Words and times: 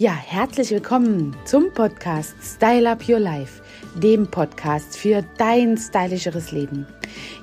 Ja, 0.00 0.12
herzlich 0.12 0.70
willkommen 0.70 1.34
zum 1.44 1.72
Podcast 1.72 2.36
Style 2.40 2.88
Up 2.88 3.08
Your 3.08 3.18
Life, 3.18 3.64
dem 3.96 4.28
Podcast 4.28 4.96
für 4.96 5.24
dein 5.38 5.76
stylischeres 5.76 6.52
Leben. 6.52 6.86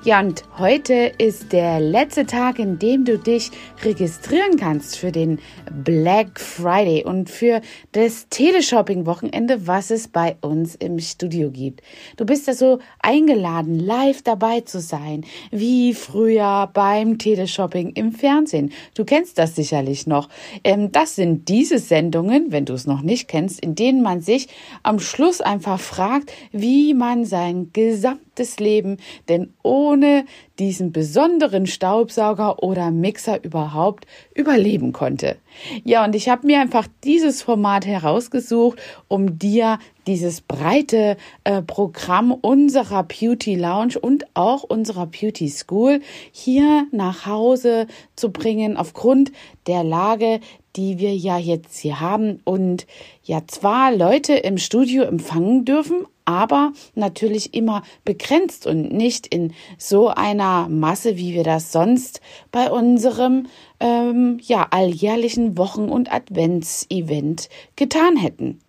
Ja, 0.04 0.20
und 0.20 0.44
heute 0.58 1.12
ist 1.18 1.52
der 1.52 1.80
letzte 1.80 2.26
Tag, 2.26 2.58
in 2.58 2.78
dem 2.78 3.04
du 3.04 3.18
dich 3.18 3.50
registrieren 3.82 4.56
kannst 4.56 4.96
für 4.96 5.10
den 5.10 5.40
Black 5.84 6.38
Friday 6.38 7.04
und 7.04 7.28
für 7.28 7.60
das 7.92 8.28
Teleshopping-Wochenende, 8.28 9.66
was 9.66 9.90
es 9.90 10.08
bei 10.08 10.36
uns 10.40 10.74
im 10.76 10.98
Studio 11.00 11.50
gibt. 11.50 11.82
Du 12.16 12.24
bist 12.24 12.48
also 12.48 12.78
eingeladen, 13.00 13.78
live 13.78 14.22
dabei 14.22 14.60
zu 14.60 14.80
sein, 14.80 15.24
wie 15.50 15.94
früher 15.94 16.70
beim 16.72 17.18
Teleshopping 17.18 17.90
im 17.90 18.12
Fernsehen. 18.12 18.72
Du 18.94 19.04
kennst 19.04 19.38
das 19.38 19.56
sicherlich 19.56 20.06
noch. 20.06 20.28
Ähm, 20.62 20.92
das 20.92 21.16
sind 21.16 21.48
diese 21.48 21.78
Sendungen, 21.78 22.52
wenn 22.52 22.64
du 22.64 22.74
es 22.74 22.86
noch 22.86 23.02
nicht 23.02 23.28
kennst, 23.28 23.60
in 23.60 23.74
denen 23.74 24.02
man 24.02 24.20
sich 24.20 24.48
am 24.82 25.00
Schluss 25.00 25.40
einfach 25.40 25.80
fragt, 25.80 26.32
wie 26.52 26.94
man 26.94 27.24
sein 27.24 27.70
gesamtes 27.72 28.25
Leben 28.58 28.98
denn 29.28 29.54
ohne 29.62 30.24
diesen 30.58 30.92
besonderen 30.92 31.66
Staubsauger 31.66 32.62
oder 32.62 32.90
Mixer 32.90 33.42
überhaupt 33.42 34.06
überleben 34.34 34.92
konnte. 34.92 35.36
Ja, 35.84 36.04
und 36.04 36.14
ich 36.14 36.28
habe 36.28 36.46
mir 36.46 36.60
einfach 36.60 36.86
dieses 37.04 37.42
Format 37.42 37.86
herausgesucht, 37.86 38.78
um 39.08 39.38
dir 39.38 39.78
dieses 40.06 40.40
breite 40.40 41.16
äh, 41.44 41.62
Programm 41.62 42.32
unserer 42.32 43.02
Beauty 43.02 43.56
Lounge 43.56 43.98
und 44.00 44.26
auch 44.34 44.62
unserer 44.62 45.06
Beauty 45.06 45.48
School 45.48 46.00
hier 46.30 46.86
nach 46.92 47.26
Hause 47.26 47.86
zu 48.14 48.30
bringen 48.30 48.76
aufgrund 48.76 49.32
der 49.66 49.82
Lage, 49.82 50.40
die 50.76 50.98
wir 50.98 51.14
ja 51.14 51.38
jetzt 51.38 51.78
hier 51.78 52.00
haben 52.00 52.40
und 52.44 52.86
ja 53.24 53.42
zwar 53.46 53.92
Leute 53.92 54.34
im 54.34 54.58
Studio 54.58 55.02
empfangen 55.04 55.64
dürfen, 55.64 56.06
aber 56.26 56.72
natürlich 56.94 57.54
immer 57.54 57.82
begrenzt 58.04 58.66
und 58.66 58.92
nicht 58.92 59.26
in 59.26 59.54
so 59.78 60.08
einer 60.08 60.68
Masse, 60.68 61.16
wie 61.16 61.32
wir 61.32 61.44
das 61.44 61.72
sonst 61.72 62.20
bei 62.52 62.70
unserem 62.70 63.46
ähm, 63.80 64.38
ja 64.42 64.66
alljährlichen 64.70 65.56
Wochen- 65.56 65.88
und 65.88 66.12
Adventsevent 66.12 67.48
getan 67.76 68.16
hätten. 68.16 68.60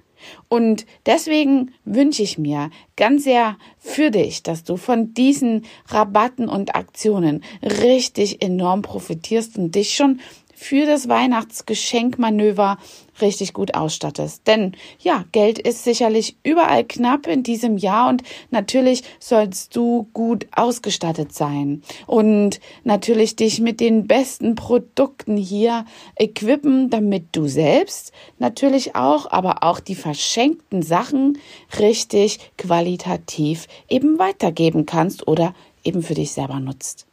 Und 0.50 0.86
deswegen 1.06 1.74
wünsche 1.86 2.24
ich 2.24 2.38
mir 2.38 2.70
ganz 2.96 3.24
sehr 3.24 3.58
für 3.78 4.12
dich, 4.12 4.44
dass 4.44 4.64
du 4.64 4.78
von 4.78 5.14
diesen 5.14 5.66
Rabatten 5.88 6.50
und 6.50 6.76
Aktionen 6.76 7.44
richtig 7.62 8.42
enorm 8.42 8.82
profitierst 8.82 9.58
und 9.58 9.76
dich 9.76 9.96
schon 9.96 10.20
für 10.58 10.88
das 10.88 11.08
Weihnachtsgeschenkmanöver 11.08 12.80
richtig 13.22 13.54
gut 13.54 13.76
ausstattest. 13.76 14.48
Denn 14.48 14.76
ja, 15.00 15.24
Geld 15.32 15.60
ist 15.60 15.84
sicherlich 15.84 16.36
überall 16.44 16.84
knapp 16.84 17.28
in 17.28 17.44
diesem 17.44 17.78
Jahr 17.78 18.10
und 18.10 18.24
natürlich 18.50 19.04
sollst 19.20 19.76
du 19.76 20.10
gut 20.14 20.48
ausgestattet 20.52 21.32
sein 21.32 21.84
und 22.08 22.60
natürlich 22.84 23.36
dich 23.36 23.62
mit 23.62 23.80
den 23.80 24.08
besten 24.08 24.56
Produkten 24.56 25.38
hier 25.38 25.86
equippen, 26.16 26.90
damit 26.90 27.28
du 27.34 27.48
selbst 27.48 28.12
natürlich 28.40 28.96
auch, 28.96 29.30
aber 29.32 29.64
auch 29.64 29.80
die 29.80 29.96
verschenkten 29.96 30.82
Sachen 30.82 31.38
richtig 31.80 32.40
qualitativ 32.58 33.68
eben 33.90 34.18
weitergeben 34.18 34.88
kannst 34.88 35.28
oder 35.28 35.54
eben 35.84 36.02
für 36.02 36.16
dich 36.16 36.32
selber 36.32 36.60
nutzt. 36.60 37.07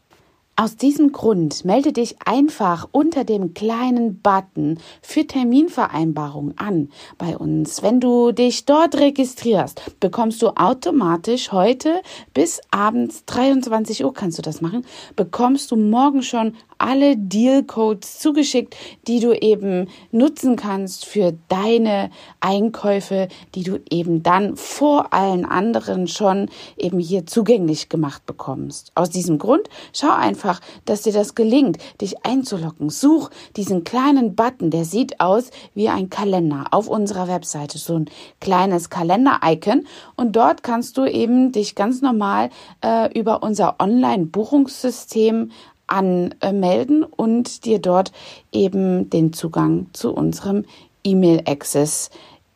Aus 0.56 0.76
diesem 0.76 1.10
Grund 1.10 1.64
melde 1.64 1.92
dich 1.92 2.14
einfach 2.24 2.88
unter 2.92 3.24
dem 3.24 3.54
kleinen 3.54 4.20
Button 4.20 4.78
für 5.02 5.26
Terminvereinbarung 5.26 6.56
an 6.56 6.90
bei 7.18 7.36
uns. 7.36 7.82
Wenn 7.82 7.98
du 7.98 8.30
dich 8.30 8.64
dort 8.64 8.94
registrierst, 8.96 9.98
bekommst 9.98 10.40
du 10.42 10.50
automatisch 10.50 11.50
heute 11.50 12.02
bis 12.34 12.60
abends 12.70 13.24
23 13.24 14.04
Uhr 14.04 14.14
kannst 14.14 14.38
du 14.38 14.42
das 14.42 14.60
machen, 14.60 14.86
bekommst 15.16 15.72
du 15.72 15.76
morgen 15.76 16.22
schon 16.22 16.54
alle 16.78 17.16
Deal-Codes 17.16 18.20
zugeschickt, 18.20 18.76
die 19.08 19.18
du 19.18 19.32
eben 19.32 19.88
nutzen 20.12 20.54
kannst 20.54 21.04
für 21.04 21.34
deine 21.48 22.10
Einkäufe, 22.40 23.28
die 23.54 23.64
du 23.64 23.80
eben 23.90 24.22
dann 24.22 24.56
vor 24.56 25.12
allen 25.12 25.44
anderen 25.44 26.06
schon 26.06 26.48
eben 26.76 26.98
hier 26.98 27.26
zugänglich 27.26 27.88
gemacht 27.88 28.26
bekommst. 28.26 28.92
Aus 28.94 29.10
diesem 29.10 29.38
Grund 29.38 29.68
schau 29.92 30.10
einfach, 30.44 30.60
dass 30.84 31.02
dir 31.02 31.12
das 31.12 31.34
gelingt, 31.34 31.78
dich 32.00 32.24
einzulocken. 32.24 32.90
Such 32.90 33.30
diesen 33.56 33.84
kleinen 33.84 34.34
Button, 34.34 34.70
der 34.70 34.84
sieht 34.84 35.20
aus 35.20 35.50
wie 35.74 35.88
ein 35.88 36.10
Kalender 36.10 36.64
auf 36.70 36.88
unserer 36.88 37.28
Webseite, 37.28 37.78
so 37.78 37.96
ein 37.96 38.10
kleines 38.40 38.90
Kalender-Icon 38.90 39.86
und 40.16 40.36
dort 40.36 40.62
kannst 40.62 40.98
du 40.98 41.06
eben 41.06 41.52
dich 41.52 41.74
ganz 41.74 42.02
normal 42.02 42.50
äh, 42.84 43.18
über 43.18 43.42
unser 43.42 43.76
Online-Buchungssystem 43.78 45.50
anmelden 45.86 47.04
und 47.04 47.64
dir 47.64 47.78
dort 47.78 48.12
eben 48.52 49.10
den 49.10 49.32
Zugang 49.32 49.86
zu 49.92 50.12
unserem 50.12 50.64
E-Mail-Access 51.04 52.10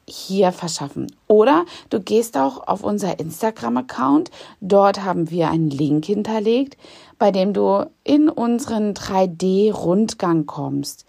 hier 0.08 0.52
verschaffen. 0.52 1.06
Oder 1.26 1.64
du 1.90 2.00
gehst 2.00 2.36
auch 2.36 2.66
auf 2.66 2.82
unser 2.82 3.18
Instagram-Account. 3.18 4.30
Dort 4.60 5.04
haben 5.04 5.30
wir 5.30 5.50
einen 5.50 5.70
Link 5.70 6.06
hinterlegt, 6.06 6.76
bei 7.18 7.30
dem 7.30 7.52
du 7.52 7.90
in 8.04 8.28
unseren 8.28 8.94
3D-Rundgang 8.94 10.46
kommst. 10.46 11.04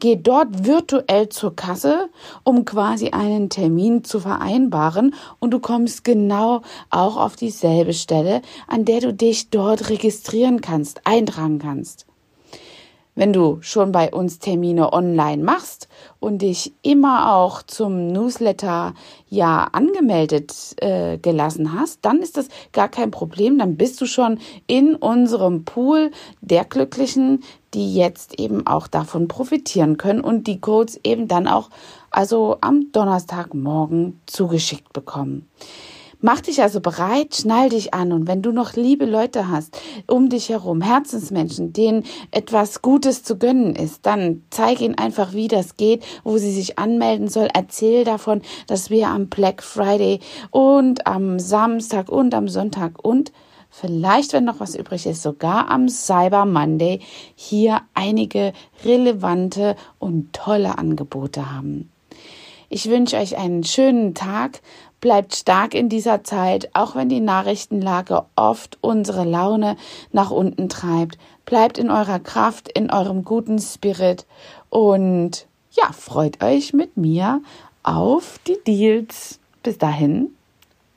Geh 0.00 0.14
dort 0.14 0.64
virtuell 0.64 1.28
zur 1.28 1.56
Kasse, 1.56 2.08
um 2.44 2.64
quasi 2.64 3.10
einen 3.10 3.50
Termin 3.50 4.04
zu 4.04 4.20
vereinbaren 4.20 5.14
und 5.40 5.50
du 5.50 5.58
kommst 5.58 6.04
genau 6.04 6.62
auch 6.90 7.16
auf 7.16 7.34
dieselbe 7.34 7.92
Stelle, 7.92 8.42
an 8.68 8.84
der 8.84 9.00
du 9.00 9.12
dich 9.12 9.50
dort 9.50 9.90
registrieren 9.90 10.60
kannst, 10.60 11.00
eintragen 11.04 11.58
kannst. 11.58 12.07
Wenn 13.18 13.32
du 13.32 13.58
schon 13.62 13.90
bei 13.90 14.12
uns 14.12 14.38
Termine 14.38 14.92
online 14.92 15.42
machst 15.42 15.88
und 16.20 16.40
dich 16.40 16.72
immer 16.82 17.34
auch 17.34 17.64
zum 17.64 18.12
Newsletter 18.12 18.94
ja 19.28 19.66
angemeldet 19.72 20.54
äh, 20.76 21.18
gelassen 21.18 21.72
hast, 21.74 22.04
dann 22.04 22.20
ist 22.20 22.36
das 22.36 22.46
gar 22.70 22.88
kein 22.88 23.10
Problem. 23.10 23.58
Dann 23.58 23.76
bist 23.76 24.00
du 24.00 24.06
schon 24.06 24.38
in 24.68 24.94
unserem 24.94 25.64
Pool 25.64 26.12
der 26.42 26.64
Glücklichen, 26.64 27.42
die 27.74 27.92
jetzt 27.92 28.38
eben 28.38 28.68
auch 28.68 28.86
davon 28.86 29.26
profitieren 29.26 29.96
können 29.96 30.20
und 30.20 30.46
die 30.46 30.60
Codes 30.60 31.00
eben 31.02 31.26
dann 31.26 31.48
auch 31.48 31.70
also 32.12 32.58
am 32.60 32.92
Donnerstagmorgen 32.92 34.20
zugeschickt 34.26 34.92
bekommen. 34.92 35.48
Mach 36.20 36.40
dich 36.40 36.60
also 36.62 36.80
bereit, 36.80 37.36
schnall 37.36 37.68
dich 37.68 37.94
an 37.94 38.12
und 38.12 38.26
wenn 38.26 38.42
du 38.42 38.50
noch 38.50 38.74
liebe 38.74 39.04
Leute 39.04 39.48
hast 39.48 39.80
um 40.08 40.28
dich 40.28 40.48
herum, 40.48 40.80
Herzensmenschen, 40.80 41.72
denen 41.72 42.02
etwas 42.32 42.82
Gutes 42.82 43.22
zu 43.22 43.38
gönnen 43.38 43.76
ist, 43.76 44.04
dann 44.04 44.42
zeig 44.50 44.80
ihnen 44.80 44.96
einfach, 44.96 45.32
wie 45.32 45.46
das 45.46 45.76
geht, 45.76 46.04
wo 46.24 46.36
sie 46.38 46.50
sich 46.50 46.76
anmelden 46.76 47.28
soll. 47.28 47.48
Erzähl 47.54 48.02
davon, 48.02 48.42
dass 48.66 48.90
wir 48.90 49.06
am 49.06 49.28
Black 49.28 49.62
Friday 49.62 50.18
und 50.50 51.06
am 51.06 51.38
Samstag 51.38 52.08
und 52.08 52.34
am 52.34 52.48
Sonntag 52.48 53.04
und 53.04 53.30
vielleicht, 53.70 54.32
wenn 54.32 54.44
noch 54.44 54.58
was 54.58 54.74
übrig 54.74 55.06
ist, 55.06 55.22
sogar 55.22 55.70
am 55.70 55.88
Cyber 55.88 56.46
Monday 56.46 56.98
hier 57.36 57.82
einige 57.94 58.54
relevante 58.84 59.76
und 60.00 60.32
tolle 60.32 60.78
Angebote 60.78 61.52
haben. 61.52 61.92
Ich 62.70 62.90
wünsche 62.90 63.16
euch 63.16 63.38
einen 63.38 63.64
schönen 63.64 64.14
Tag. 64.14 64.60
Bleibt 65.00 65.34
stark 65.36 65.74
in 65.74 65.88
dieser 65.88 66.24
Zeit, 66.24 66.70
auch 66.74 66.96
wenn 66.96 67.08
die 67.08 67.20
Nachrichtenlage 67.20 68.24
oft 68.34 68.78
unsere 68.80 69.24
Laune 69.24 69.76
nach 70.12 70.30
unten 70.30 70.68
treibt. 70.68 71.18
Bleibt 71.44 71.78
in 71.78 71.90
eurer 71.90 72.18
Kraft, 72.18 72.68
in 72.68 72.90
eurem 72.90 73.24
guten 73.24 73.58
Spirit 73.60 74.26
und 74.70 75.46
ja, 75.70 75.92
freut 75.92 76.42
euch 76.42 76.72
mit 76.72 76.96
mir 76.96 77.40
auf 77.82 78.40
die 78.46 78.58
Deals. 78.66 79.38
Bis 79.62 79.78
dahin 79.78 80.30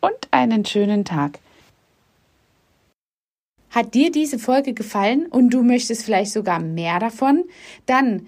und 0.01 0.15
einen 0.31 0.65
schönen 0.65 1.05
Tag. 1.05 1.39
Hat 3.69 3.93
dir 3.93 4.11
diese 4.11 4.37
Folge 4.37 4.73
gefallen 4.73 5.27
und 5.27 5.51
du 5.51 5.63
möchtest 5.63 6.03
vielleicht 6.03 6.31
sogar 6.31 6.59
mehr 6.59 6.99
davon? 6.99 7.45
Dann 7.85 8.27